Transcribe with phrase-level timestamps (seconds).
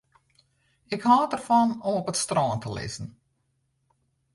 [0.95, 3.09] Ik hâld derfan om op it strân te lizzen.